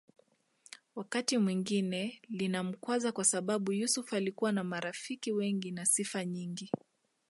[0.95, 6.71] Wakati mwingine linamkwaza kwasababu Yusuf alikuwa na marafiki wengi na sifa nyingi